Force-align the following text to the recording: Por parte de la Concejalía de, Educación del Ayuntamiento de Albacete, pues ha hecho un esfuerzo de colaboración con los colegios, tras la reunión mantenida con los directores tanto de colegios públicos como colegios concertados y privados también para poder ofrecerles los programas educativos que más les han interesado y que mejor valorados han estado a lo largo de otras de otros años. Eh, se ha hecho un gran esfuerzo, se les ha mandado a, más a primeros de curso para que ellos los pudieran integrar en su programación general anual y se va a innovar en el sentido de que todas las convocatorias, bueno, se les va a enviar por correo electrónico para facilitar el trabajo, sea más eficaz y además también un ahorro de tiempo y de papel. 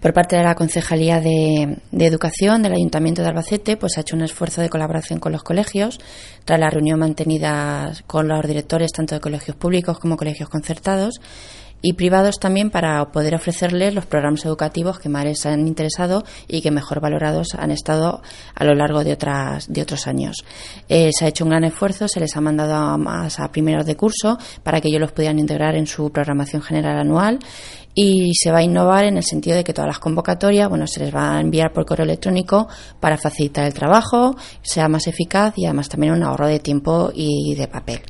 Por 0.00 0.12
parte 0.12 0.36
de 0.36 0.42
la 0.42 0.54
Concejalía 0.54 1.20
de, 1.20 1.78
Educación 1.92 2.62
del 2.62 2.74
Ayuntamiento 2.74 3.22
de 3.22 3.28
Albacete, 3.28 3.76
pues 3.76 3.96
ha 3.96 4.02
hecho 4.02 4.16
un 4.16 4.22
esfuerzo 4.22 4.60
de 4.60 4.68
colaboración 4.68 5.18
con 5.18 5.32
los 5.32 5.42
colegios, 5.42 5.98
tras 6.44 6.60
la 6.60 6.70
reunión 6.70 7.00
mantenida 7.00 7.92
con 8.06 8.28
los 8.28 8.46
directores 8.46 8.92
tanto 8.92 9.14
de 9.14 9.20
colegios 9.20 9.56
públicos 9.56 9.98
como 9.98 10.16
colegios 10.16 10.48
concertados 10.48 11.20
y 11.86 11.92
privados 11.92 12.40
también 12.40 12.70
para 12.70 13.12
poder 13.12 13.36
ofrecerles 13.36 13.94
los 13.94 14.06
programas 14.06 14.44
educativos 14.44 14.98
que 14.98 15.08
más 15.08 15.24
les 15.24 15.46
han 15.46 15.68
interesado 15.68 16.24
y 16.48 16.60
que 16.60 16.72
mejor 16.72 16.98
valorados 17.00 17.54
han 17.56 17.70
estado 17.70 18.22
a 18.56 18.64
lo 18.64 18.74
largo 18.74 19.04
de 19.04 19.12
otras 19.12 19.72
de 19.72 19.82
otros 19.82 20.08
años. 20.08 20.44
Eh, 20.88 21.10
se 21.16 21.24
ha 21.24 21.28
hecho 21.28 21.44
un 21.44 21.50
gran 21.50 21.62
esfuerzo, 21.62 22.08
se 22.08 22.18
les 22.18 22.36
ha 22.36 22.40
mandado 22.40 22.74
a, 22.74 22.98
más 22.98 23.38
a 23.38 23.52
primeros 23.52 23.86
de 23.86 23.94
curso 23.94 24.36
para 24.64 24.80
que 24.80 24.88
ellos 24.88 25.00
los 25.00 25.12
pudieran 25.12 25.38
integrar 25.38 25.76
en 25.76 25.86
su 25.86 26.10
programación 26.10 26.60
general 26.60 26.98
anual 26.98 27.38
y 27.94 28.34
se 28.34 28.50
va 28.50 28.58
a 28.58 28.62
innovar 28.62 29.04
en 29.04 29.16
el 29.16 29.22
sentido 29.22 29.56
de 29.56 29.62
que 29.62 29.72
todas 29.72 29.86
las 29.86 30.00
convocatorias, 30.00 30.68
bueno, 30.68 30.88
se 30.88 30.98
les 30.98 31.14
va 31.14 31.36
a 31.36 31.40
enviar 31.40 31.72
por 31.72 31.86
correo 31.86 32.04
electrónico 32.04 32.66
para 32.98 33.16
facilitar 33.16 33.64
el 33.64 33.72
trabajo, 33.72 34.36
sea 34.60 34.88
más 34.88 35.06
eficaz 35.06 35.54
y 35.56 35.66
además 35.66 35.88
también 35.88 36.14
un 36.14 36.24
ahorro 36.24 36.48
de 36.48 36.58
tiempo 36.58 37.12
y 37.14 37.54
de 37.54 37.68
papel. 37.68 38.00